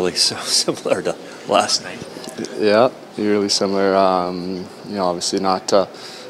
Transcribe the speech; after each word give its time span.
really 0.00 0.16
so 0.16 0.36
similar 0.36 1.02
to 1.02 1.16
last 1.48 1.84
night. 1.84 2.04
Yeah, 2.58 2.90
really 3.18 3.48
similar. 3.48 3.94
Um, 3.94 4.66
you 4.88 4.96
know, 4.96 5.04
obviously 5.04 5.40
not 5.40 5.72
uh, 5.72 5.86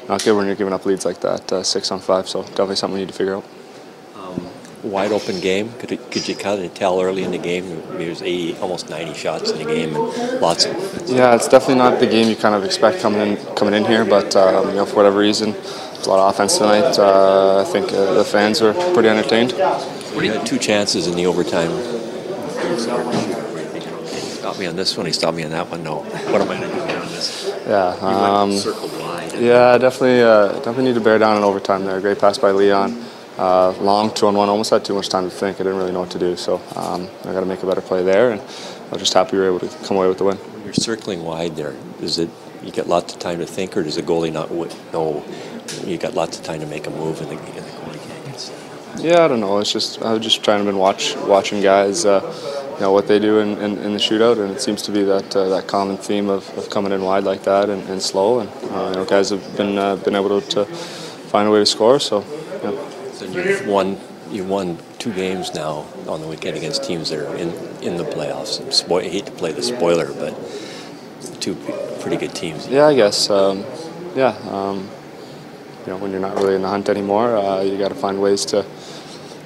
not 0.08 0.24
good 0.24 0.36
when 0.36 0.46
you're 0.46 0.56
giving 0.56 0.72
up 0.72 0.84
leads 0.86 1.04
like 1.04 1.20
that, 1.20 1.52
uh, 1.52 1.62
six 1.62 1.90
on 1.90 2.00
five. 2.00 2.28
So 2.28 2.42
definitely 2.42 2.76
something 2.76 2.94
we 2.94 3.00
need 3.00 3.08
to 3.08 3.14
figure 3.14 3.36
out. 3.36 3.44
Wide 4.82 5.12
open 5.12 5.40
game. 5.40 5.70
Could 5.74 5.92
it, 5.92 6.10
could 6.10 6.26
you 6.26 6.34
kind 6.34 6.64
of 6.64 6.72
tell 6.72 7.02
early 7.02 7.22
in 7.22 7.32
the 7.32 7.38
game? 7.38 7.82
There 7.98 8.08
was 8.08 8.22
80, 8.22 8.56
almost 8.60 8.88
90 8.88 9.12
shots 9.12 9.50
in 9.50 9.58
the 9.58 9.66
game, 9.66 9.94
and 9.94 10.40
lots 10.40 10.64
of. 10.64 10.72
Yeah, 11.06 11.34
it's 11.34 11.48
definitely 11.48 11.74
not 11.74 12.00
the 12.00 12.06
game 12.06 12.30
you 12.30 12.34
kind 12.34 12.54
of 12.54 12.64
expect 12.64 13.02
coming 13.02 13.20
in 13.20 13.36
coming 13.56 13.74
in 13.74 13.84
here, 13.84 14.06
but 14.06 14.34
um, 14.36 14.70
you 14.70 14.76
know, 14.76 14.86
for 14.86 14.96
whatever 14.96 15.18
reason, 15.18 15.50
a 15.50 16.08
lot 16.08 16.26
of 16.26 16.34
offense 16.34 16.56
tonight. 16.56 16.98
Uh, 16.98 17.60
I 17.60 17.64
think 17.64 17.92
uh, 17.92 18.14
the 18.14 18.24
fans 18.24 18.62
were 18.62 18.72
pretty 18.94 19.10
entertained. 19.10 19.52
We 20.16 20.28
had 20.28 20.46
two 20.46 20.58
chances 20.58 21.06
in 21.06 21.14
the 21.14 21.26
overtime. 21.26 21.70
Stop 24.40 24.58
me 24.58 24.64
on 24.64 24.74
this 24.74 24.96
one. 24.96 25.04
He 25.04 25.12
stopped 25.12 25.36
me 25.36 25.44
on 25.44 25.50
that 25.50 25.68
one. 25.68 25.82
No. 25.82 25.96
What 25.98 26.40
am 26.40 26.50
I 26.50 26.58
going 26.58 26.70
to 26.70 26.74
do 26.74 26.82
on 26.82 27.08
this? 27.08 27.52
Yeah, 27.68 27.88
um, 28.00 28.52
circled 28.52 28.90
wide. 28.98 29.34
yeah, 29.34 29.76
definitely, 29.76 30.22
uh, 30.22 30.52
definitely 30.54 30.84
need 30.84 30.94
to 30.94 31.02
bear 31.02 31.18
down 31.18 31.36
in 31.36 31.42
overtime 31.42 31.84
there. 31.84 32.00
Great 32.00 32.18
pass 32.18 32.38
by 32.38 32.50
Leon. 32.50 33.04
Uh, 33.36 33.72
long 33.80 34.14
two 34.14 34.26
on 34.28 34.34
one. 34.34 34.48
Almost 34.48 34.70
had 34.70 34.82
too 34.82 34.94
much 34.94 35.10
time 35.10 35.24
to 35.24 35.30
think. 35.30 35.56
I 35.56 35.64
didn't 35.64 35.76
really 35.76 35.92
know 35.92 36.00
what 36.00 36.10
to 36.12 36.18
do, 36.18 36.36
so 36.36 36.56
um, 36.74 37.06
I 37.24 37.34
got 37.34 37.40
to 37.40 37.46
make 37.46 37.62
a 37.62 37.66
better 37.66 37.82
play 37.82 38.02
there, 38.02 38.30
and 38.30 38.40
I 38.40 38.92
was 38.92 39.00
just 39.00 39.12
happy 39.12 39.36
we 39.36 39.42
were 39.42 39.54
able 39.54 39.60
to 39.60 39.68
come 39.86 39.98
away 39.98 40.08
with 40.08 40.16
the 40.16 40.24
win. 40.24 40.38
When 40.38 40.64
you're 40.64 40.72
circling 40.72 41.22
wide 41.22 41.56
there, 41.56 41.76
is 42.00 42.18
it 42.18 42.30
you 42.62 42.70
get 42.70 42.86
lots 42.88 43.12
of 43.12 43.18
time 43.20 43.40
to 43.40 43.46
think, 43.46 43.76
or 43.76 43.82
does 43.82 43.96
the 43.96 44.02
goalie 44.02 44.32
not 44.32 44.50
know 44.94 45.22
you 45.84 45.98
got 45.98 46.14
lots 46.14 46.38
of 46.38 46.44
time 46.44 46.60
to 46.60 46.66
make 46.66 46.86
a 46.86 46.90
move 46.90 47.20
and 47.20 47.30
the, 47.30 47.36
and 47.36 47.56
the 47.56 47.60
goalie 47.60 48.08
can't 48.08 48.24
get 48.24 48.40
set? 48.40 49.00
Yeah, 49.04 49.22
I 49.22 49.28
don't 49.28 49.40
know. 49.40 49.58
It's 49.58 49.70
just 49.70 50.00
I 50.00 50.14
was 50.14 50.22
just 50.22 50.42
trying 50.42 50.60
to 50.60 50.64
been 50.64 50.78
watch 50.78 51.14
watching 51.16 51.60
guys, 51.60 52.06
uh, 52.06 52.20
you 52.80 52.86
know 52.86 52.92
what 52.92 53.06
they 53.08 53.18
do 53.18 53.40
in, 53.40 53.58
in, 53.58 53.76
in 53.76 53.92
the 53.92 53.98
shootout, 53.98 54.42
and 54.42 54.50
it 54.50 54.62
seems 54.62 54.80
to 54.80 54.90
be 54.90 55.02
that 55.02 55.36
uh, 55.36 55.50
that 55.50 55.66
common 55.66 55.98
theme 55.98 56.30
of, 56.30 56.48
of 56.56 56.70
coming 56.70 56.92
in 56.92 57.02
wide 57.02 57.24
like 57.24 57.42
that 57.42 57.68
and, 57.68 57.86
and 57.90 58.00
slow, 58.00 58.40
and 58.40 58.48
uh, 58.72 58.88
you 58.88 58.94
know 58.94 59.04
guys 59.04 59.28
have 59.28 59.54
been 59.54 59.76
uh, 59.76 59.96
been 59.96 60.16
able 60.16 60.40
to, 60.40 60.48
to 60.48 60.64
find 60.64 61.46
a 61.46 61.50
way 61.50 61.58
to 61.58 61.66
score. 61.66 62.00
So 62.00 62.24
yeah. 62.64 62.90
So 63.12 63.26
you've 63.26 63.66
won 63.66 64.00
you 64.30 64.44
won 64.44 64.78
two 64.98 65.12
games 65.12 65.52
now 65.54 65.84
on 66.08 66.22
the 66.22 66.26
weekend 66.26 66.56
against 66.56 66.82
teams 66.82 67.10
that 67.10 67.18
are 67.18 67.36
in, 67.36 67.50
in 67.82 67.98
the 67.98 68.04
playoffs. 68.04 68.72
Spoil, 68.72 69.04
I 69.04 69.08
hate 69.08 69.26
to 69.26 69.32
play 69.32 69.52
the 69.52 69.62
spoiler, 69.62 70.10
but 70.14 70.34
two 71.40 71.56
pretty 72.00 72.16
good 72.16 72.34
teams. 72.34 72.66
Yeah, 72.66 72.86
I 72.86 72.94
guess. 72.94 73.28
Um, 73.28 73.62
yeah, 74.14 74.38
um, 74.48 74.88
you 75.84 75.92
know, 75.92 75.98
when 75.98 76.12
you're 76.12 76.20
not 76.20 76.36
really 76.36 76.54
in 76.54 76.62
the 76.62 76.68
hunt 76.68 76.88
anymore, 76.88 77.36
uh, 77.36 77.60
you 77.60 77.76
got 77.76 77.88
to 77.88 77.94
find 77.94 78.22
ways 78.22 78.46
to 78.46 78.64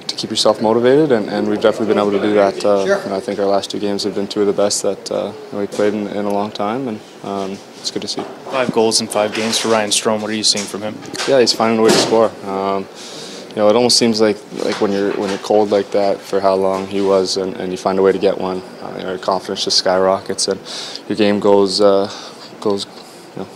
to 0.07 0.15
keep 0.15 0.29
yourself 0.29 0.61
motivated, 0.61 1.11
and, 1.11 1.29
and 1.29 1.47
we've 1.47 1.61
definitely 1.61 1.87
been 1.87 1.97
able 1.97 2.11
to 2.11 2.21
do 2.21 2.33
that. 2.33 2.63
Uh, 2.63 2.83
and 3.03 3.13
I 3.13 3.19
think 3.19 3.39
our 3.39 3.45
last 3.45 3.71
two 3.71 3.79
games 3.79 4.03
have 4.03 4.15
been 4.15 4.27
two 4.27 4.41
of 4.41 4.47
the 4.47 4.53
best 4.53 4.83
that 4.83 5.11
uh, 5.11 5.33
we 5.53 5.67
played 5.67 5.93
in, 5.93 6.07
in 6.07 6.25
a 6.25 6.31
long 6.31 6.51
time, 6.51 6.87
and 6.87 6.99
um, 7.23 7.51
it's 7.79 7.91
good 7.91 8.01
to 8.01 8.07
see. 8.07 8.21
Five 8.51 8.71
goals 8.71 9.01
in 9.01 9.07
five 9.07 9.33
games 9.33 9.57
for 9.57 9.69
Ryan 9.69 9.89
Strome. 9.89 10.21
What 10.21 10.29
are 10.29 10.35
you 10.35 10.43
seeing 10.43 10.65
from 10.65 10.81
him? 10.81 10.95
Yeah, 11.27 11.39
he's 11.39 11.53
finding 11.53 11.79
a 11.79 11.81
way 11.81 11.89
to 11.89 11.97
score. 11.97 12.31
Um, 12.45 12.85
you 13.55 13.61
know, 13.61 13.69
it 13.69 13.75
almost 13.77 13.97
seems 13.97 14.19
like 14.19 14.37
like 14.65 14.81
when 14.81 14.91
you're 14.91 15.13
when 15.13 15.29
you're 15.29 15.39
cold 15.39 15.71
like 15.71 15.89
that 15.91 16.19
for 16.19 16.41
how 16.41 16.55
long 16.55 16.87
he 16.87 16.99
was, 16.99 17.37
and, 17.37 17.55
and 17.55 17.71
you 17.71 17.77
find 17.77 17.97
a 17.97 18.01
way 18.01 18.11
to 18.11 18.19
get 18.19 18.37
one, 18.37 18.61
uh, 18.81 18.97
your 19.01 19.17
confidence 19.17 19.63
just 19.63 19.77
skyrockets, 19.77 20.49
and 20.49 20.59
your 21.07 21.15
game 21.15 21.39
goes 21.39 21.79
uh, 21.79 22.11
goes 22.59 22.85
you 23.37 23.43
know, 23.43 23.47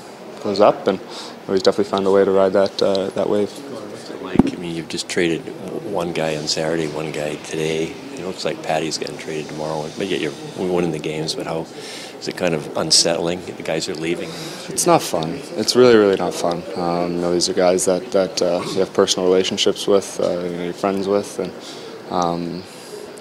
goes 0.42 0.62
up, 0.62 0.88
and 0.88 1.00
he's 1.48 1.62
definitely 1.62 1.92
found 1.92 2.08
a 2.08 2.12
way 2.12 2.24
to 2.24 2.32
ride 2.32 2.54
that 2.54 2.82
uh, 2.82 3.10
that 3.10 3.28
wave. 3.28 3.52
What's 3.52 4.10
it 4.10 4.24
like? 4.24 4.40
I 4.54 4.56
mean, 4.56 4.74
you've 4.74 4.79
just 4.90 5.08
traded 5.08 5.42
one 5.86 6.14
guy 6.14 6.36
on 6.36 6.48
Saturday, 6.48 6.88
one 6.88 7.12
guy 7.12 7.36
today. 7.36 7.92
It 8.14 8.26
looks 8.26 8.44
like 8.44 8.62
Patty's 8.64 8.98
getting 8.98 9.18
traded 9.18 9.48
tomorrow, 9.48 9.88
but 9.98 10.08
yet 10.08 10.20
you're 10.20 10.34
winning 10.58 10.92
the 10.92 11.00
games. 11.00 11.36
But 11.36 11.46
how 11.46 11.62
is 12.20 12.28
it 12.28 12.36
kind 12.36 12.54
of 12.54 12.76
unsettling? 12.76 13.46
The 13.46 13.64
guys 13.64 13.88
are 13.88 13.96
leaving. 13.96 14.30
It's 14.68 14.88
not 14.88 15.02
fun. 15.02 15.40
It's 15.56 15.76
really, 15.76 15.96
really 15.96 16.18
not 16.18 16.34
fun. 16.34 16.64
Um, 16.76 17.14
you 17.14 17.22
know, 17.22 17.32
these 17.32 17.48
are 17.50 17.54
guys 17.54 17.86
that 17.86 18.12
that 18.12 18.42
uh, 18.42 18.62
you 18.74 18.80
have 18.80 18.94
personal 18.94 19.30
relationships 19.30 19.88
with, 19.88 20.20
uh, 20.20 20.30
you 20.30 20.50
know, 20.50 20.64
you're 20.66 20.74
friends 20.74 21.08
with, 21.08 21.40
and 21.40 21.54
um, 22.12 22.64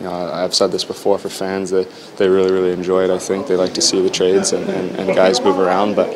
you 0.00 0.04
know, 0.04 0.12
I've 0.12 0.54
said 0.54 0.72
this 0.72 0.84
before 0.84 1.18
for 1.18 1.28
fans 1.28 1.70
that 1.70 1.90
they 2.16 2.28
really, 2.28 2.50
really 2.50 2.72
enjoy 2.72 3.04
it. 3.04 3.10
I 3.10 3.18
think 3.18 3.46
they 3.46 3.56
like 3.56 3.74
to 3.74 3.82
see 3.82 4.00
the 4.00 4.10
trades 4.10 4.52
and, 4.52 4.68
and, 4.70 4.90
and 4.96 5.14
guys 5.14 5.40
move 5.40 5.58
around, 5.58 5.96
but 5.96 6.08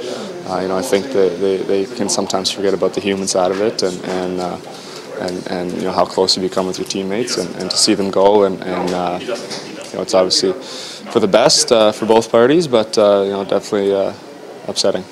uh, 0.49 0.61
you 0.61 0.69
know, 0.69 0.79
I 0.79 0.83
think 0.83 1.07
that 1.13 1.41
they, 1.41 1.59
they 1.59 1.85
can 1.85 2.09
sometimes 2.09 2.51
forget 2.51 2.75
about 2.75 2.95
the 2.95 3.01
human 3.01 3.29
side 3.29 3.51
of 3.51 3.61
it 3.61 3.83
and 3.83 4.03
and. 4.05 4.41
Uh, 4.41 4.59
and, 5.23 5.47
and 5.49 5.73
you 5.73 5.83
know 5.83 5.93
how 5.93 6.05
close 6.05 6.37
you 6.37 6.43
become 6.43 6.67
with 6.67 6.79
your 6.79 6.89
teammates, 6.89 7.39
and, 7.39 7.55
and 7.57 7.71
to 7.71 7.77
see 7.77 7.95
them 7.95 8.11
go, 8.11 8.45
and, 8.45 8.63
and 8.63 8.91
uh, 8.91 9.19
you 9.21 9.95
know 9.95 10.03
it's 10.03 10.15
obviously 10.15 10.53
for 11.13 11.21
the 11.21 11.29
best 11.29 11.71
uh, 11.73 11.93
for 11.93 12.07
both 12.07 12.31
parties, 12.31 12.67
but 12.67 12.97
uh, 12.99 13.23
you 13.25 13.31
know 13.31 13.45
definitely 13.45 13.95
uh, 13.95 14.13
upsetting. 14.67 15.05